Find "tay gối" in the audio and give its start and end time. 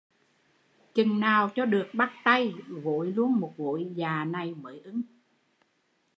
2.23-3.11